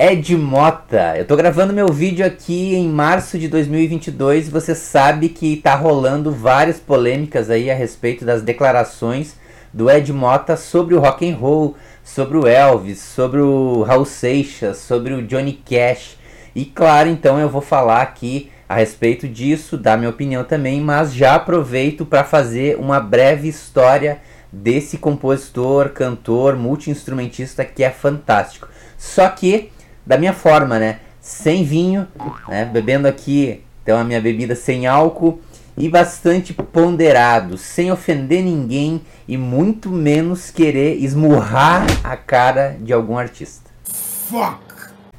[0.00, 1.18] Ed Mota.
[1.18, 5.74] Eu tô gravando meu vídeo aqui em março de 2022 e você sabe que tá
[5.74, 9.34] rolando várias polêmicas aí a respeito das declarações
[9.74, 11.74] do Ed Mota sobre o rock and roll,
[12.04, 16.16] sobre o Elvis, sobre o Raul Seixas, sobre o Johnny Cash.
[16.54, 21.12] E claro, então eu vou falar aqui a respeito disso, dar minha opinião também, mas
[21.12, 24.20] já aproveito para fazer uma breve história
[24.52, 28.68] desse compositor, cantor, multi-instrumentista que é fantástico.
[28.96, 29.72] Só que
[30.08, 31.00] da minha forma, né?
[31.20, 32.08] Sem vinho,
[32.48, 32.64] né?
[32.64, 35.38] Bebendo aqui, então a minha bebida sem álcool
[35.76, 43.18] e bastante ponderado, sem ofender ninguém e muito menos querer esmurrar a cara de algum
[43.18, 43.70] artista.
[43.84, 44.66] Fuck!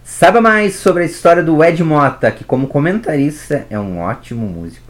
[0.03, 4.88] Saiba mais sobre a história do Ed Mota, que como comentarista é um ótimo músico.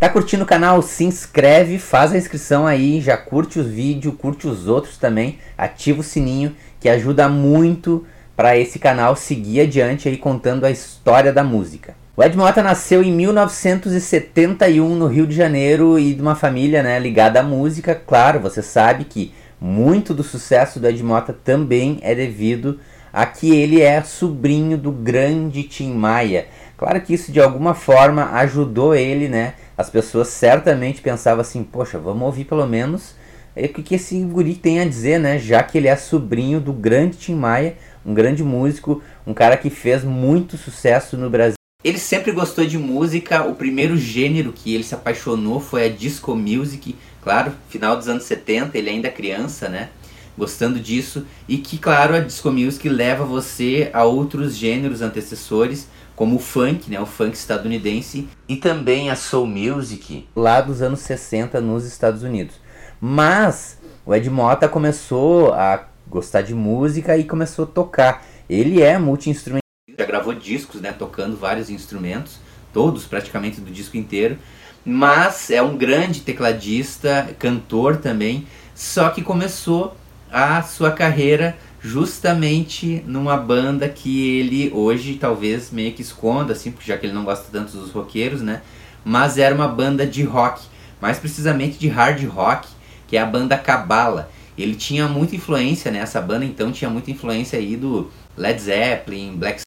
[0.00, 0.80] Tá curtindo o canal?
[0.80, 6.00] Se inscreve, faz a inscrição aí, já curte os vídeos, curte os outros também, ativa
[6.00, 11.44] o sininho que ajuda muito para esse canal seguir adiante aí contando a história da
[11.44, 11.94] música.
[12.16, 16.98] O Ed Mota nasceu em 1971 no Rio de Janeiro e de uma família né,
[16.98, 17.94] ligada à música.
[17.94, 22.80] Claro, você sabe que muito do sucesso do Ed Mota também é devido
[23.12, 26.46] a que ele é sobrinho do grande Tim Maia.
[26.80, 31.98] Claro que isso de alguma forma ajudou ele, né, as pessoas certamente pensavam assim, poxa,
[31.98, 33.14] vamos ouvir pelo menos
[33.56, 35.38] o que esse guri tem a dizer, né?
[35.38, 39.70] Já que ele é sobrinho do grande Tim Maia, um grande músico, um cara que
[39.70, 41.54] fez muito sucesso no Brasil.
[41.82, 46.36] Ele sempre gostou de música, o primeiro gênero que ele se apaixonou foi a disco
[46.36, 49.88] music, claro, final dos anos 70, ele ainda criança, né?
[50.36, 55.88] Gostando disso, e que, claro, a disco music leva você a outros gêneros antecessores,
[56.20, 61.00] como o funk, né, o funk estadunidense, e também a soul music lá dos anos
[61.00, 62.56] 60 nos Estados Unidos.
[63.00, 68.22] Mas o Ed Mota começou a gostar de música e começou a tocar.
[68.50, 69.62] Ele é multi-instrumentista,
[69.98, 72.38] já gravou discos, né, tocando vários instrumentos,
[72.70, 74.36] todos praticamente do disco inteiro,
[74.84, 79.96] mas é um grande tecladista, cantor também, só que começou
[80.30, 86.86] a sua carreira justamente numa banda que ele hoje talvez meio que esconda, assim, porque
[86.86, 88.62] já que ele não gosta tanto dos roqueiros, né?
[89.04, 90.62] Mas era uma banda de rock,
[91.00, 92.68] mais precisamente de hard rock,
[93.08, 94.30] que é a banda Cabala.
[94.58, 99.62] Ele tinha muita influência nessa banda, então tinha muita influência aí do Led Zeppelin, Black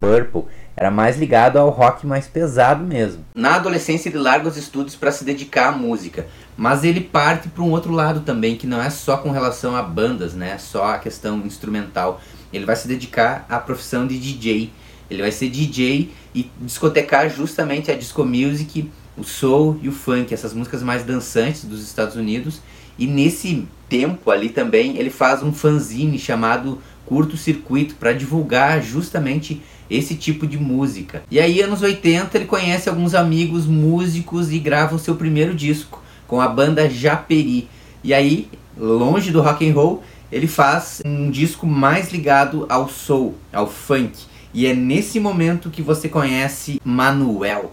[0.00, 0.44] Purple,
[0.74, 3.22] era mais ligado ao rock mais pesado mesmo.
[3.34, 7.62] Na adolescência ele larga os estudos para se dedicar à música, mas ele parte para
[7.62, 10.56] um outro lado também, que não é só com relação a bandas, né?
[10.56, 12.18] Só a questão instrumental.
[12.50, 14.72] Ele vai se dedicar à profissão de DJ.
[15.10, 20.32] Ele vai ser DJ e discotecar justamente a disco music, o soul e o funk,
[20.32, 22.62] essas músicas mais dançantes dos Estados Unidos.
[22.98, 29.60] E nesse tempo ali também ele faz um fanzine chamado Curto Circuito para divulgar justamente
[29.90, 31.22] esse tipo de música.
[31.30, 36.02] E aí, anos 80, ele conhece alguns amigos músicos e grava o seu primeiro disco
[36.26, 37.68] com a banda Japeri.
[38.04, 38.48] E aí,
[38.78, 44.30] longe do rock and roll, ele faz um disco mais ligado ao soul, ao funk.
[44.54, 47.72] E é nesse momento que você conhece Manuel.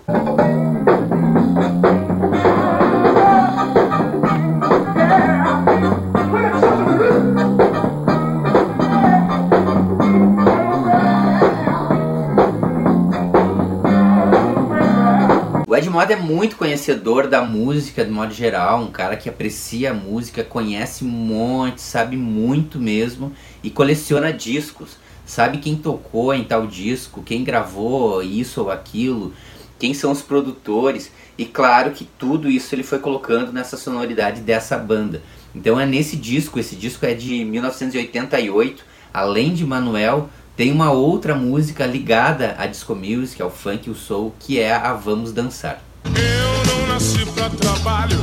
[15.98, 20.44] Moda é muito conhecedor da música de modo geral, um cara que aprecia a música,
[20.44, 24.98] conhece um monte, sabe muito mesmo e coleciona discos.
[25.26, 29.34] Sabe quem tocou em tal disco, quem gravou isso ou aquilo,
[29.80, 34.78] quem são os produtores e claro que tudo isso ele foi colocando nessa sonoridade dessa
[34.78, 35.24] banda.
[35.56, 41.34] Então é nesse disco, esse disco é de 1988, além de Manuel, tem uma outra
[41.34, 45.87] música ligada à disco music, ao funk e ao soul, que é a Vamos Dançar.
[46.16, 48.18] Eu não nasci pra trabalho,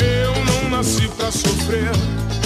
[0.00, 1.90] eu não nasci pra sofrer.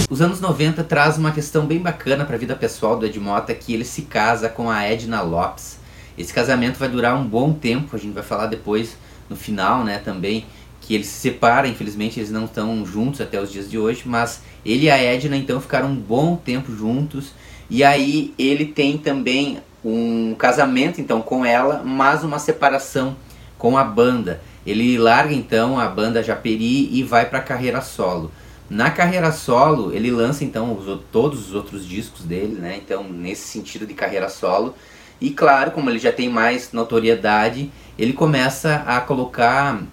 [0.09, 3.53] Os anos 90 traz uma questão bem bacana para a vida pessoal do Ed Mota,
[3.53, 5.79] que ele se casa com a Edna Lopes.
[6.17, 8.95] Esse casamento vai durar um bom tempo, a gente vai falar depois
[9.29, 10.45] no final, né, também,
[10.81, 14.41] que eles se separam, infelizmente eles não estão juntos até os dias de hoje, mas
[14.65, 17.31] ele e a Edna então ficaram um bom tempo juntos
[17.69, 23.15] e aí ele tem também um casamento então com ela, mas uma separação
[23.57, 24.41] com a banda.
[24.65, 28.31] Ele larga então a banda Japeri e vai para a carreira solo.
[28.69, 32.79] Na carreira solo, ele lança então os, todos os outros discos dele, né?
[32.83, 34.73] Então, nesse sentido de carreira solo.
[35.21, 39.85] E claro, como ele já tem mais notoriedade, ele começa a colocar uh,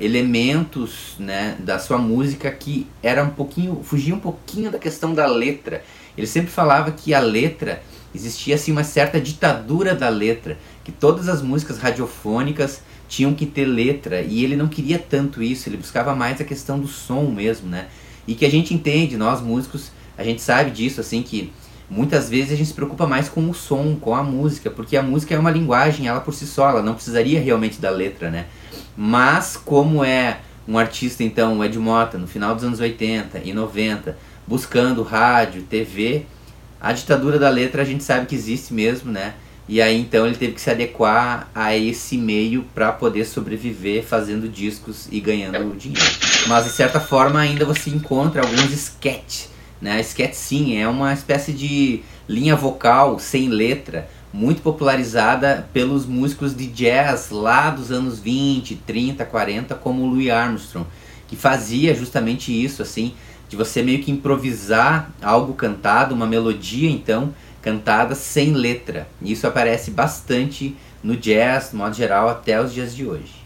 [0.00, 5.26] elementos né, da sua música que era um pouquinho, fugia um pouquinho da questão da
[5.26, 5.82] letra.
[6.18, 7.80] Ele sempre falava que a letra
[8.14, 13.64] existia assim uma certa ditadura da letra, que todas as músicas radiofônicas tinham que ter
[13.64, 17.68] letra e ele não queria tanto isso, ele buscava mais a questão do som mesmo,
[17.68, 17.88] né?
[18.26, 21.52] E que a gente entende, nós músicos, a gente sabe disso assim que
[21.90, 25.02] muitas vezes a gente se preocupa mais com o som, com a música, porque a
[25.02, 28.46] música é uma linguagem, ela por si só, ela não precisaria realmente da letra, né?
[28.96, 33.52] Mas como é um artista então, o Ed Mota, no final dos anos 80 e
[33.52, 34.16] 90,
[34.46, 36.26] buscando rádio, TV,
[36.80, 39.34] a ditadura da letra a gente sabe que existe mesmo, né?
[39.70, 44.48] E aí então ele teve que se adequar a esse meio para poder sobreviver fazendo
[44.48, 46.10] discos e ganhando dinheiro.
[46.48, 49.48] Mas de certa forma ainda você encontra alguns sketches
[49.80, 50.02] né?
[50.02, 56.66] Scat sim é uma espécie de linha vocal sem letra, muito popularizada pelos músicos de
[56.66, 60.86] jazz lá dos anos 20, 30, 40, como Louis Armstrong,
[61.26, 63.14] que fazia justamente isso, assim,
[63.48, 69.08] de você meio que improvisar algo cantado, uma melodia então cantada sem letra.
[69.22, 73.40] Isso aparece bastante no jazz, de modo geral, até os dias de hoje.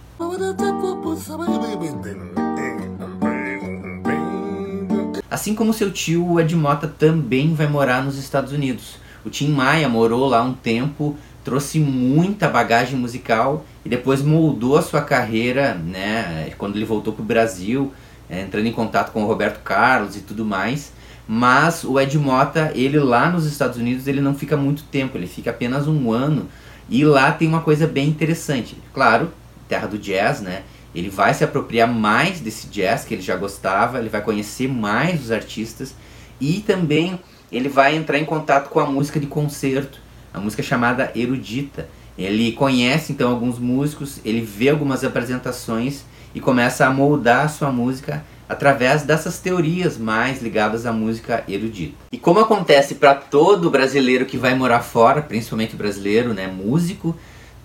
[5.31, 8.97] Assim como seu tio, o Ed Mota também vai morar nos Estados Unidos.
[9.25, 14.83] O Tim Maia morou lá um tempo, trouxe muita bagagem musical e depois moldou a
[14.83, 17.93] sua carreira, né, quando ele voltou para o Brasil,
[18.29, 20.93] é, entrando em contato com o Roberto Carlos e tudo mais.
[21.27, 25.27] Mas o Ed Mota, ele lá nos Estados Unidos, ele não fica muito tempo, ele
[25.27, 26.49] fica apenas um ano.
[26.89, 28.77] E lá tem uma coisa bem interessante.
[28.93, 29.33] Claro,
[29.67, 30.63] terra do jazz, né?
[30.95, 35.23] Ele vai se apropriar mais desse jazz que ele já gostava, ele vai conhecer mais
[35.23, 35.95] os artistas
[36.41, 37.19] e também
[37.51, 39.99] ele vai entrar em contato com a música de concerto,
[40.33, 41.89] a música chamada erudita.
[42.17, 47.73] Ele conhece então alguns músicos, ele vê algumas apresentações e começa a moldar a sua
[47.73, 51.95] música através dessas teorias mais ligadas à música erudita.
[52.13, 57.17] E como acontece para todo brasileiro que vai morar fora, principalmente brasileiro, né, músico,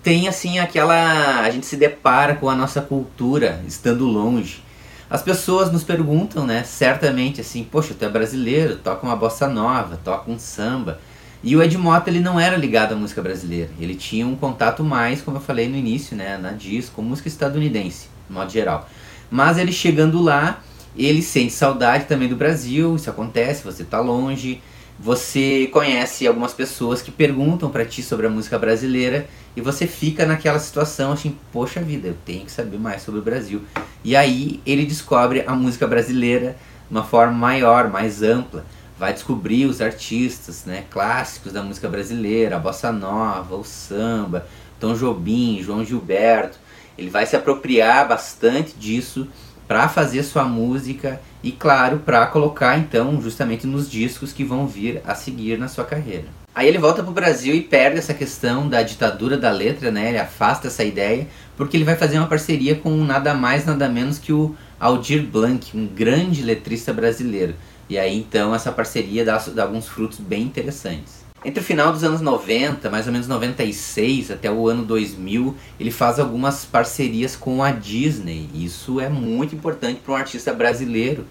[0.02, 1.40] tem assim aquela.
[1.40, 4.62] A gente se depara com a nossa cultura estando longe.
[5.10, 9.98] As pessoas nos perguntam, né, certamente assim, poxa, tu é brasileiro, toca uma bossa nova,
[10.02, 11.00] toca um samba.
[11.42, 14.84] E o Ed Mota ele não era ligado à música brasileira, ele tinha um contato
[14.84, 18.88] mais, como eu falei no início, né, na disco, música estadunidense, de modo geral.
[19.30, 20.60] Mas ele chegando lá,
[20.96, 24.60] ele sente saudade também do Brasil, isso acontece, você está longe,
[24.98, 29.26] você conhece algumas pessoas que perguntam para ti sobre a música brasileira
[29.56, 33.22] e você fica naquela situação assim, poxa vida, eu tenho que saber mais sobre o
[33.22, 33.62] Brasil.
[34.04, 36.54] E aí ele descobre a música brasileira
[36.86, 38.64] de uma forma maior, mais ampla.
[38.98, 44.46] Vai descobrir os artistas né, clássicos da música brasileira, a bossa nova, o samba,
[44.78, 46.58] Tom Jobim, João Gilberto.
[46.98, 49.26] Ele vai se apropriar bastante disso
[49.70, 55.00] para fazer sua música e, claro, para colocar então justamente nos discos que vão vir
[55.06, 56.24] a seguir na sua carreira.
[56.52, 60.08] Aí ele volta para o Brasil e perde essa questão da ditadura da letra, né?
[60.08, 64.18] Ele afasta essa ideia porque ele vai fazer uma parceria com nada mais nada menos
[64.18, 67.54] que o Aldir Blanc, um grande letrista brasileiro.
[67.88, 71.19] E aí então essa parceria dá, dá alguns frutos bem interessantes.
[71.42, 75.90] Entre o final dos anos 90, mais ou menos 96 até o ano 2000, ele
[75.90, 78.50] faz algumas parcerias com a Disney.
[78.54, 81.24] Isso é muito importante para um artista brasileiro.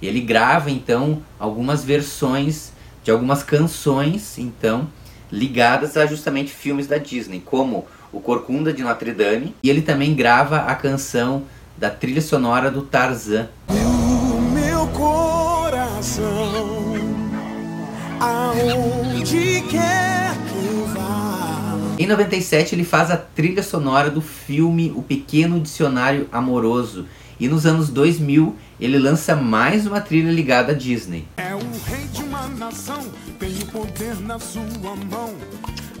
[0.00, 4.88] Ele grava então algumas versões de algumas canções, então,
[5.32, 10.14] ligadas a justamente filmes da Disney, como O Corcunda de Notre Dame, e ele também
[10.14, 11.42] grava a canção
[11.76, 13.48] da trilha sonora do Tarzan.
[14.52, 16.35] meu coração
[18.60, 21.76] aonde quer que vá.
[21.98, 27.06] Em 97 ele faz a trilha sonora do filme O Pequeno Dicionário Amoroso.
[27.38, 31.26] E nos anos 2000 ele lança mais uma trilha ligada à Disney.
[31.36, 33.04] É o rei de uma nação,
[33.38, 34.62] tem o poder na sua
[35.10, 35.34] mão.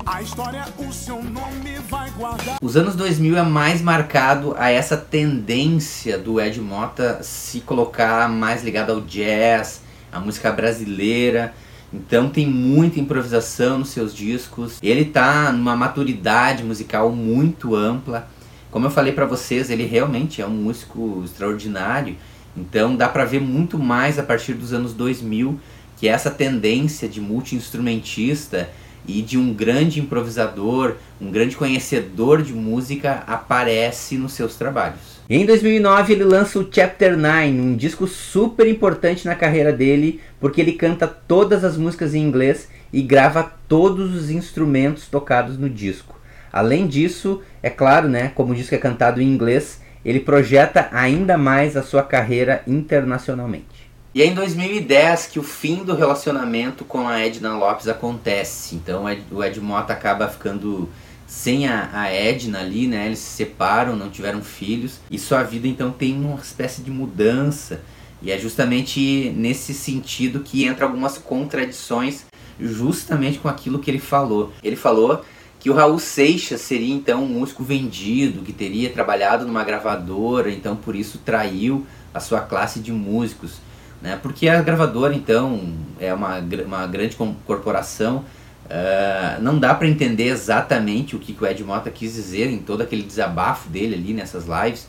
[0.06, 2.56] A história, o seu nome vai guardar.
[2.62, 8.62] Os anos 2000 é mais marcado a essa tendência do Ed Mota se colocar mais
[8.62, 9.82] ligado ao jazz,
[10.12, 11.52] à música brasileira.
[11.96, 14.78] Então tem muita improvisação nos seus discos.
[14.82, 18.28] Ele tá numa maturidade musical muito ampla.
[18.70, 22.14] Como eu falei para vocês, ele realmente é um músico extraordinário.
[22.54, 25.58] Então dá para ver muito mais a partir dos anos 2000
[25.96, 28.68] que essa tendência de multi-instrumentista
[29.08, 35.15] e de um grande improvisador, um grande conhecedor de música aparece nos seus trabalhos.
[35.28, 40.60] Em 2009 ele lança o Chapter 9, um disco super importante na carreira dele, porque
[40.60, 46.14] ele canta todas as músicas em inglês e grava todos os instrumentos tocados no disco.
[46.52, 51.36] Além disso, é claro, né, como o disco é cantado em inglês, ele projeta ainda
[51.36, 53.90] mais a sua carreira internacionalmente.
[54.14, 58.76] E é em 2010 que o fim do relacionamento com a Edna Lopes acontece.
[58.76, 60.88] Então o Ed Mota acaba ficando
[61.26, 63.06] sem a, a Edna ali, né?
[63.06, 65.00] Eles se separam, não tiveram filhos.
[65.10, 67.80] E sua vida então tem uma espécie de mudança.
[68.22, 72.24] E é justamente nesse sentido que entra algumas contradições
[72.58, 74.52] justamente com aquilo que ele falou.
[74.62, 75.24] Ele falou
[75.58, 80.76] que o Raul Seixas seria então um músico vendido, que teria trabalhado numa gravadora, então
[80.76, 83.56] por isso traiu a sua classe de músicos.
[84.00, 84.18] Né?
[84.22, 88.24] Porque a gravadora então é uma, uma grande corporação,
[88.66, 92.58] uh, não dá para entender exatamente o que, que o Ed Mota quis dizer em
[92.58, 94.86] todo aquele desabafo dele ali nessas lives,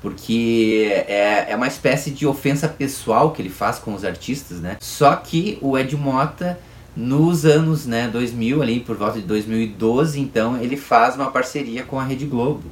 [0.00, 4.76] porque é, é uma espécie de ofensa pessoal que ele faz com os artistas, né?
[4.80, 6.58] Só que o Ed Mota
[6.96, 11.98] nos anos né, 2000, ali por volta de 2012, então ele faz uma parceria com
[11.98, 12.62] a Rede Globo,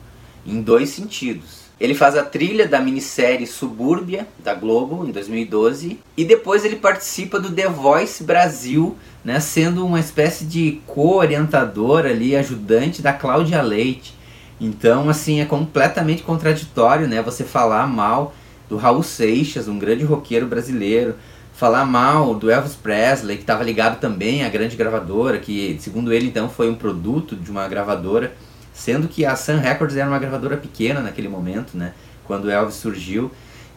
[0.46, 1.61] em dois sentidos.
[1.80, 7.40] Ele faz a trilha da minissérie Subúrbia, da Globo, em 2012, e depois ele participa
[7.40, 14.14] do The Voice Brasil, né, sendo uma espécie de co-orientador ali, ajudante da Cláudia Leite.
[14.60, 18.32] Então, assim, é completamente contraditório, né, você falar mal
[18.68, 21.16] do Raul Seixas, um grande roqueiro brasileiro,
[21.52, 26.26] falar mal do Elvis Presley, que estava ligado também à grande gravadora, que segundo ele
[26.26, 28.34] então foi um produto de uma gravadora,
[28.72, 31.92] sendo que a Sun Records era uma gravadora pequena naquele momento, né,
[32.24, 33.30] quando o Elvis surgiu.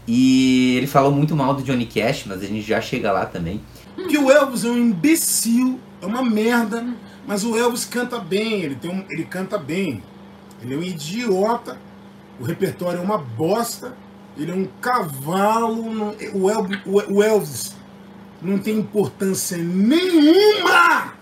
[0.07, 3.61] E ele falou muito mal do Johnny Cash, mas a gente já chega lá também.
[4.07, 6.85] Que o Elvis é um imbecil, é uma merda,
[7.27, 10.03] mas o Elvis canta bem, ele, tem um, ele canta bem.
[10.61, 11.77] Ele é um idiota,
[12.39, 13.95] o repertório é uma bosta,
[14.37, 16.15] ele é um cavalo.
[16.33, 17.75] O Elvis, o Elvis
[18.41, 21.13] não tem importância nenhuma.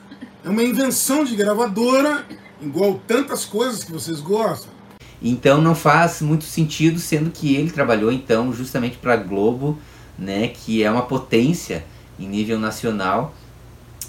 [0.44, 2.25] É uma invenção de gravadora,
[2.65, 4.72] igual tantas coisas que vocês gostam.
[5.22, 9.77] Então não faz muito sentido, sendo que ele trabalhou então justamente para a Globo,
[10.17, 11.86] né, que é uma potência
[12.20, 13.34] em nível nacional.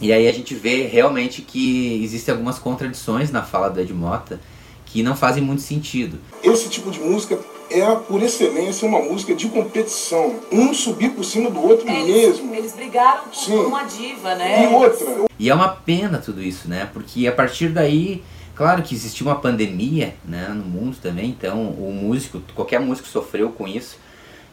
[0.01, 4.41] E aí a gente vê realmente que existem algumas contradições na fala do Ed Mota
[4.87, 6.19] que não fazem muito sentido.
[6.43, 7.39] Esse tipo de música
[7.71, 10.37] é, por excelência, uma música de competição.
[10.53, 12.55] Um subir por cima do outro é, mesmo.
[12.55, 13.57] Eles, brigaram por Sim.
[13.57, 14.65] uma diva, né?
[14.65, 15.25] E outra.
[15.39, 16.89] E é uma pena tudo isso, né?
[16.93, 18.23] Porque a partir daí,
[18.55, 23.51] claro que existiu uma pandemia né, no mundo também, então o músico, qualquer músico sofreu
[23.51, 23.99] com isso.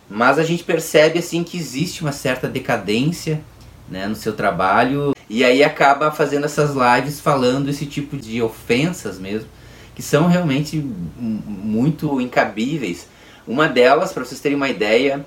[0.10, 3.42] Mas a gente percebe assim que existe uma certa decadência
[3.90, 9.18] né, no seu trabalho e aí acaba fazendo essas lives falando esse tipo de ofensas
[9.18, 9.48] mesmo
[9.96, 10.78] que são realmente
[11.18, 13.08] muito incabíveis.
[13.48, 15.26] Uma delas, para vocês terem uma ideia,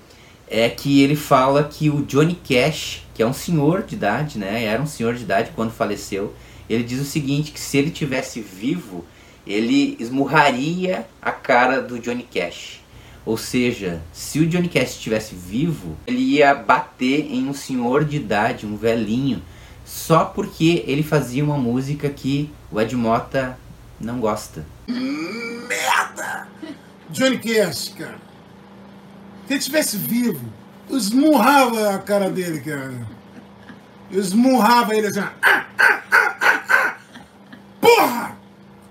[0.49, 4.65] é que ele fala que o Johnny Cash, que é um senhor de idade, né,
[4.65, 6.35] era um senhor de idade quando faleceu,
[6.69, 9.05] ele diz o seguinte, que se ele tivesse vivo,
[9.47, 12.81] ele esmurraria a cara do Johnny Cash.
[13.27, 18.17] Ou seja, se o Johnny Cash estivesse vivo, ele ia bater em um senhor de
[18.17, 19.43] idade, um velhinho,
[19.85, 23.59] só porque ele fazia uma música que o Ed Mota
[24.01, 24.65] não gosta.
[24.87, 26.49] Merda!
[27.11, 28.19] Johnny Cash, cara.
[29.47, 30.45] Se ele estivesse vivo,
[30.89, 33.07] eu esmurrava a cara dele, cara.
[34.11, 35.21] Eu esmurrava ele assim.
[35.21, 36.24] Ah, ah, ah.
[37.85, 38.37] Porra!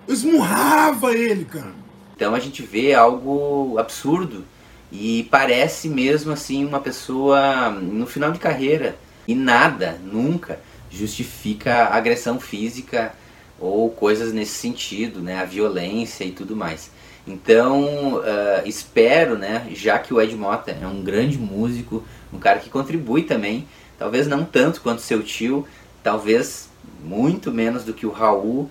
[0.08, 1.74] Eu esmurrava ele, cara.
[2.16, 4.46] Então a gente vê algo absurdo
[4.92, 8.96] e parece mesmo assim uma pessoa no final de carreira
[9.28, 10.60] e nada, nunca
[10.92, 13.14] justifica agressão física
[13.60, 16.92] ou coisas nesse sentido, né, a violência e tudo mais.
[17.26, 22.60] Então, uh, espero, né, já que o Ed Mota é um grande músico, um cara
[22.60, 23.66] que contribui também,
[23.98, 25.66] talvez não tanto quanto seu tio,
[26.04, 26.70] talvez
[27.04, 28.70] muito menos do que o Raul,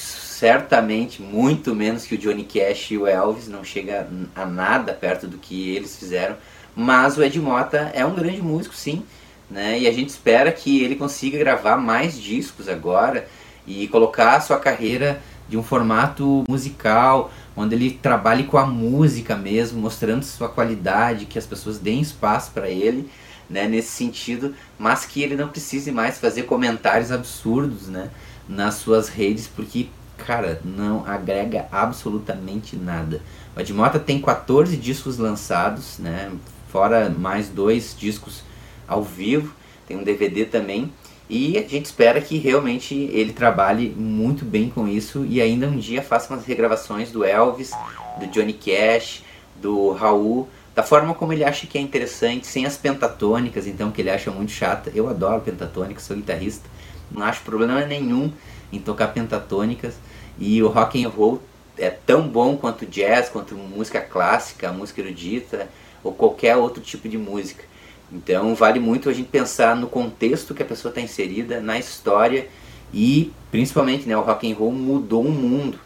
[0.00, 5.26] certamente muito menos que o Johnny Cash e o Elvis, não chega a nada perto
[5.26, 6.36] do que eles fizeram,
[6.74, 9.02] mas o Ed Mota é um grande músico, sim,
[9.50, 13.26] né, e a gente espera que ele consiga gravar mais discos agora,
[13.66, 19.36] e colocar a sua carreira de um formato musical, onde ele trabalhe com a música
[19.36, 23.10] mesmo, mostrando sua qualidade, que as pessoas deem espaço para ele,
[23.48, 28.10] né, nesse sentido, mas que ele não precise mais fazer comentários absurdos, né,
[28.48, 33.20] nas suas redes, porque, cara, não agrega absolutamente nada.
[33.56, 36.32] O Edmota tem 14 discos lançados, né,
[36.70, 38.42] fora mais dois discos
[38.86, 39.54] ao vivo,
[39.86, 40.92] tem um DVD também,
[41.28, 45.76] e a gente espera que realmente ele trabalhe muito bem com isso e ainda um
[45.76, 47.72] dia faça umas regravações do Elvis,
[48.18, 49.22] do Johnny Cash,
[49.60, 54.00] do Raul, da forma como ele acha que é interessante, sem as pentatônicas, então, que
[54.00, 54.92] ele acha muito chata.
[54.94, 56.68] Eu adoro pentatônicas, sou guitarrista,
[57.10, 58.32] não acho problema nenhum
[58.72, 59.94] em tocar pentatônicas.
[60.38, 61.42] E o rock and roll
[61.76, 65.68] é tão bom quanto jazz, quanto música clássica, música erudita
[66.02, 67.64] ou qualquer outro tipo de música.
[68.12, 72.48] Então vale muito a gente pensar no contexto que a pessoa está inserida, na história
[72.92, 75.78] e principalmente né, o rock and roll mudou o mundo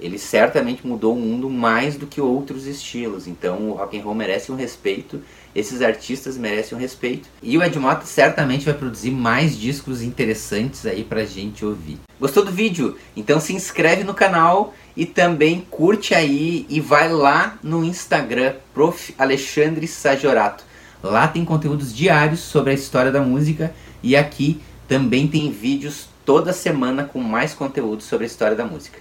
[0.00, 3.26] ele certamente mudou o mundo mais do que outros estilos.
[3.26, 5.20] Então o rock and roll merece um respeito,
[5.58, 7.28] esses artistas merecem um respeito.
[7.42, 11.98] E o Ed Mota certamente vai produzir mais discos interessantes aí pra gente ouvir.
[12.20, 12.96] Gostou do vídeo?
[13.16, 19.14] Então se inscreve no canal e também curte aí e vai lá no Instagram Prof
[19.18, 20.64] Alexandre Sajorato.
[21.02, 26.52] Lá tem conteúdos diários sobre a história da música e aqui também tem vídeos toda
[26.52, 28.98] semana com mais conteúdo sobre a história da música.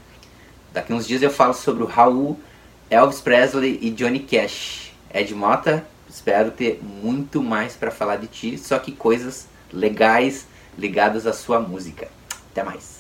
[0.74, 2.40] Daqui uns dias eu falo sobre o Raul,
[2.90, 4.92] Elvis Presley e Johnny Cash.
[5.14, 5.86] Ed Mota,
[6.18, 10.48] espero ter muito mais para falar de ti, só que coisas legais
[10.78, 12.08] ligadas à sua música.
[12.52, 12.97] Até mais.